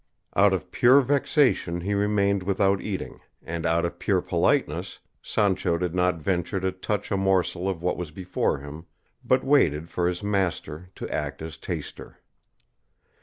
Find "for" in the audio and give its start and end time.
9.91-10.07